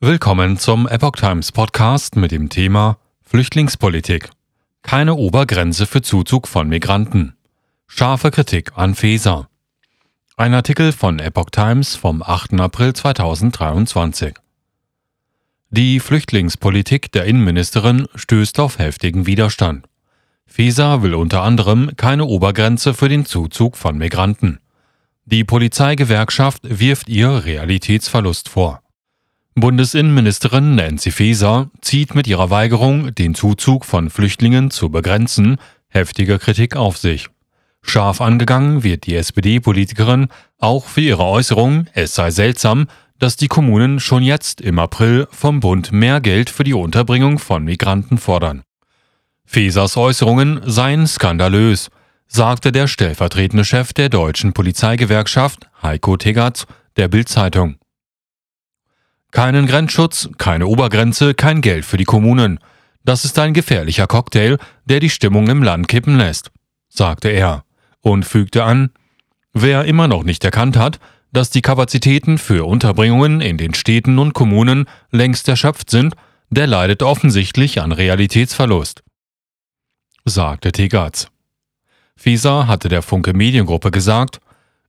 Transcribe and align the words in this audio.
Willkommen 0.00 0.58
zum 0.58 0.86
Epoch 0.86 1.16
Times 1.16 1.50
Podcast 1.50 2.14
mit 2.14 2.30
dem 2.30 2.50
Thema 2.50 2.98
Flüchtlingspolitik. 3.20 4.30
Keine 4.82 5.16
Obergrenze 5.16 5.86
für 5.86 6.02
Zuzug 6.02 6.46
von 6.46 6.68
Migranten. 6.68 7.34
Scharfe 7.88 8.30
Kritik 8.30 8.70
an 8.76 8.94
Feser. 8.94 9.48
Ein 10.36 10.54
Artikel 10.54 10.92
von 10.92 11.18
Epoch 11.18 11.50
Times 11.50 11.96
vom 11.96 12.22
8. 12.22 12.60
April 12.60 12.92
2023. 12.92 14.34
Die 15.70 15.98
Flüchtlingspolitik 15.98 17.10
der 17.10 17.24
Innenministerin 17.24 18.06
stößt 18.14 18.60
auf 18.60 18.78
heftigen 18.78 19.26
Widerstand. 19.26 19.88
Feser 20.46 21.02
will 21.02 21.16
unter 21.16 21.42
anderem 21.42 21.90
keine 21.96 22.24
Obergrenze 22.24 22.94
für 22.94 23.08
den 23.08 23.26
Zuzug 23.26 23.76
von 23.76 23.98
Migranten. 23.98 24.60
Die 25.24 25.42
Polizeigewerkschaft 25.42 26.60
wirft 26.62 27.08
ihr 27.08 27.44
Realitätsverlust 27.44 28.48
vor. 28.48 28.80
Bundesinnenministerin 29.60 30.74
Nancy 30.74 31.10
Faeser 31.10 31.70
zieht 31.80 32.14
mit 32.14 32.26
ihrer 32.26 32.50
Weigerung, 32.50 33.14
den 33.14 33.34
Zuzug 33.34 33.84
von 33.84 34.10
Flüchtlingen 34.10 34.70
zu 34.70 34.90
begrenzen, 34.90 35.56
heftige 35.88 36.38
Kritik 36.38 36.76
auf 36.76 36.98
sich. 36.98 37.28
Scharf 37.82 38.20
angegangen 38.20 38.82
wird 38.82 39.06
die 39.06 39.14
SPD-Politikerin 39.14 40.28
auch 40.58 40.86
für 40.86 41.00
ihre 41.00 41.24
Äußerung, 41.24 41.86
es 41.94 42.14
sei 42.14 42.30
seltsam, 42.30 42.88
dass 43.18 43.36
die 43.36 43.48
Kommunen 43.48 44.00
schon 44.00 44.22
jetzt 44.22 44.60
im 44.60 44.78
April 44.78 45.26
vom 45.30 45.60
Bund 45.60 45.92
mehr 45.92 46.20
Geld 46.20 46.50
für 46.50 46.64
die 46.64 46.74
Unterbringung 46.74 47.38
von 47.38 47.64
Migranten 47.64 48.18
fordern. 48.18 48.62
Fesers 49.46 49.96
Äußerungen 49.96 50.60
seien 50.66 51.06
skandalös, 51.06 51.88
sagte 52.26 52.70
der 52.70 52.86
stellvertretende 52.86 53.64
Chef 53.64 53.94
der 53.94 54.10
deutschen 54.10 54.52
Polizeigewerkschaft, 54.52 55.68
Heiko 55.82 56.18
Tegatz, 56.18 56.66
der 56.96 57.08
Bild-Zeitung. 57.08 57.77
Keinen 59.30 59.66
Grenzschutz, 59.66 60.30
keine 60.38 60.66
Obergrenze, 60.66 61.34
kein 61.34 61.60
Geld 61.60 61.84
für 61.84 61.96
die 61.96 62.04
Kommunen. 62.04 62.58
Das 63.04 63.24
ist 63.24 63.38
ein 63.38 63.54
gefährlicher 63.54 64.06
Cocktail, 64.06 64.58
der 64.86 65.00
die 65.00 65.10
Stimmung 65.10 65.48
im 65.48 65.62
Land 65.62 65.88
kippen 65.88 66.16
lässt, 66.16 66.50
sagte 66.88 67.28
er 67.28 67.64
und 68.00 68.24
fügte 68.24 68.64
an, 68.64 68.90
wer 69.52 69.84
immer 69.84 70.08
noch 70.08 70.24
nicht 70.24 70.44
erkannt 70.44 70.76
hat, 70.76 70.98
dass 71.32 71.50
die 71.50 71.62
Kapazitäten 71.62 72.38
für 72.38 72.66
Unterbringungen 72.66 73.40
in 73.40 73.58
den 73.58 73.74
Städten 73.74 74.18
und 74.18 74.32
Kommunen 74.32 74.86
längst 75.10 75.48
erschöpft 75.48 75.90
sind, 75.90 76.14
der 76.50 76.66
leidet 76.66 77.02
offensichtlich 77.02 77.82
an 77.82 77.92
Realitätsverlust, 77.92 79.02
sagte 80.24 80.72
Tegatz. 80.72 81.28
Fieser 82.16 82.66
hatte 82.66 82.88
der 82.88 83.02
Funke 83.02 83.34
Mediengruppe 83.34 83.90
gesagt, 83.90 84.40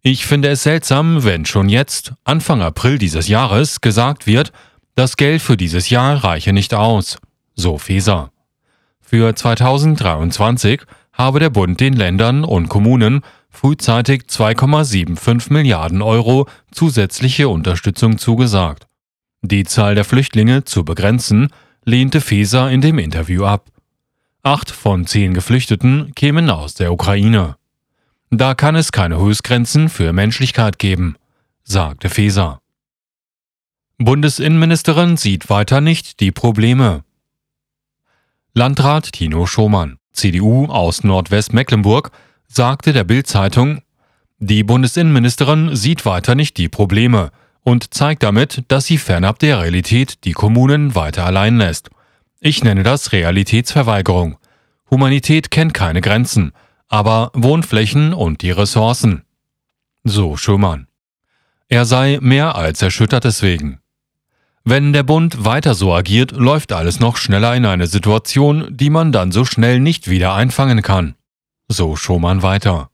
ich 0.01 0.25
finde 0.25 0.49
es 0.49 0.63
seltsam, 0.63 1.23
wenn 1.23 1.45
schon 1.45 1.67
jetzt, 1.67 2.13
Anfang 2.23 2.61
April 2.61 2.97
dieses 2.97 3.27
Jahres, 3.27 3.81
gesagt 3.81 4.27
wird, 4.27 4.53
das 4.95 5.17
Geld 5.17 5.41
für 5.41 5.57
dieses 5.57 5.89
Jahr 5.89 6.23
reiche 6.23 6.53
nicht 6.53 6.73
aus, 6.73 7.17
so 7.55 7.77
Feser. 7.77 8.31
Für 9.01 9.35
2023 9.35 10.81
habe 11.11 11.39
der 11.39 11.49
Bund 11.49 11.79
den 11.79 11.93
Ländern 11.93 12.45
und 12.45 12.69
Kommunen 12.69 13.21
frühzeitig 13.49 14.23
2,75 14.29 15.51
Milliarden 15.51 16.01
Euro 16.01 16.47
zusätzliche 16.71 17.49
Unterstützung 17.49 18.17
zugesagt. 18.17 18.87
Die 19.41 19.65
Zahl 19.65 19.95
der 19.95 20.05
Flüchtlinge 20.05 20.63
zu 20.63 20.85
begrenzen, 20.85 21.49
lehnte 21.83 22.21
Feser 22.21 22.71
in 22.71 22.81
dem 22.81 22.99
Interview 22.99 23.43
ab. 23.43 23.69
Acht 24.43 24.71
von 24.71 25.05
zehn 25.07 25.33
Geflüchteten 25.33 26.13
kämen 26.15 26.49
aus 26.49 26.73
der 26.75 26.93
Ukraine. 26.93 27.58
Da 28.31 28.53
kann 28.53 28.75
es 28.75 28.91
keine 28.91 29.19
Höchstgrenzen 29.19 29.89
für 29.89 30.13
Menschlichkeit 30.13 30.77
geben, 30.77 31.15
sagte 31.63 32.09
Feser. 32.09 32.61
Bundesinnenministerin 33.97 35.17
sieht 35.17 35.49
weiter 35.49 35.81
nicht 35.81 36.19
die 36.19 36.31
Probleme. 36.31 37.03
Landrat 38.53 39.13
Tino 39.13 39.47
Schomann, 39.47 39.97
CDU 40.13 40.67
aus 40.67 41.03
Nordwestmecklenburg, 41.03 42.11
sagte 42.47 42.93
der 42.93 43.03
Bild-Zeitung, 43.03 43.81
die 44.37 44.63
Bundesinnenministerin 44.63 45.75
sieht 45.75 46.05
weiter 46.05 46.35
nicht 46.35 46.57
die 46.57 46.69
Probleme 46.69 47.31
und 47.63 47.93
zeigt 47.93 48.23
damit, 48.23 48.63
dass 48.67 48.85
sie 48.85 48.99
fernab 48.99 49.39
der 49.39 49.59
Realität 49.59 50.23
die 50.23 50.33
Kommunen 50.33 50.93
weiter 50.93 51.25
allein 51.25 51.57
lässt. 51.57 51.89
Ich 52.39 52.63
nenne 52.63 52.83
das 52.83 53.11
Realitätsverweigerung. 53.11 54.37
Humanität 54.91 55.51
kennt 55.51 55.73
keine 55.73 56.01
Grenzen 56.01 56.53
aber 56.89 57.31
Wohnflächen 57.33 58.13
und 58.13 58.41
die 58.41 58.51
Ressourcen. 58.51 59.23
So 60.03 60.35
Schumann. 60.35 60.87
Er 61.69 61.85
sei 61.85 62.17
mehr 62.21 62.55
als 62.55 62.81
erschüttert 62.81 63.23
deswegen. 63.23 63.79
Wenn 64.65 64.91
der 64.91 65.03
Bund 65.03 65.45
weiter 65.45 65.73
so 65.75 65.93
agiert, 65.93 66.31
läuft 66.31 66.73
alles 66.73 66.99
noch 66.99 67.15
schneller 67.15 67.55
in 67.55 67.65
eine 67.65 67.87
Situation, 67.87 68.67
die 68.69 68.89
man 68.89 69.11
dann 69.11 69.31
so 69.31 69.45
schnell 69.45 69.79
nicht 69.79 70.09
wieder 70.09 70.33
einfangen 70.33 70.81
kann. 70.81 71.15
So 71.67 71.95
Schumann 71.95 72.41
weiter. 72.41 72.89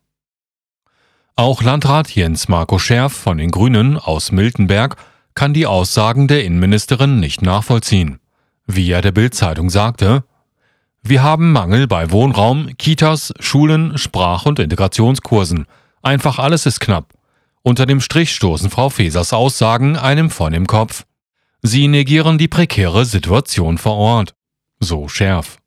Auch 1.37 1.63
Landrat 1.63 2.11
Jens 2.11 2.47
Marco 2.47 2.79
Scherf 2.79 3.13
von 3.13 3.37
den 3.37 3.51
Grünen 3.51 3.97
aus 3.97 4.31
Miltenberg 4.31 4.97
kann 5.33 5.53
die 5.53 5.65
Aussagen 5.65 6.27
der 6.27 6.45
Innenministerin 6.45 7.19
nicht 7.19 7.41
nachvollziehen. 7.41 8.19
Wie 8.67 8.89
er 8.89 9.01
der 9.01 9.11
Bildzeitung 9.11 9.69
sagte, 9.69 10.23
wir 11.07 11.21
haben 11.21 11.51
Mangel 11.51 11.85
bei 11.85 12.09
Wohnraum, 12.09 12.75
Kitas, 12.77 13.31
Schulen, 13.39 13.95
Sprach- 13.97 14.47
und 14.47 14.57
Integrationskursen. 14.57 15.67
Einfach 16.01 16.39
alles 16.39 16.65
ist 16.65 16.79
knapp. 16.79 17.13
Unter 17.61 17.85
dem 17.85 18.01
Strich 18.01 18.33
stoßen 18.33 18.71
Frau 18.71 18.89
Fesers 18.89 19.31
Aussagen 19.31 19.97
einem 19.97 20.31
von 20.31 20.51
im 20.53 20.65
Kopf. 20.65 21.05
Sie 21.61 21.87
negieren 21.87 22.39
die 22.39 22.47
prekäre 22.47 23.05
Situation 23.05 23.77
vor 23.77 23.97
Ort. 23.97 24.33
So 24.79 25.07
schärf. 25.07 25.59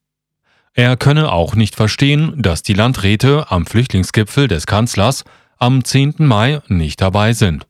Er 0.75 0.97
könne 0.97 1.31
auch 1.31 1.55
nicht 1.55 1.77
verstehen, 1.77 2.35
dass 2.43 2.63
die 2.63 2.75
Landräte 2.75 3.51
am 3.51 3.65
Flüchtlingsgipfel 3.65 4.49
des 4.49 4.67
Kanzlers 4.67 5.25
am 5.57 5.85
10. 5.85 6.15
Mai 6.19 6.61
nicht 6.67 7.01
dabei 7.01 7.33
sind. 7.33 7.67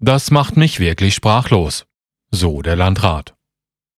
Das 0.00 0.30
macht 0.30 0.58
mich 0.58 0.80
wirklich 0.80 1.14
sprachlos. 1.14 1.86
So 2.30 2.60
der 2.60 2.76
Landrat. 2.76 3.33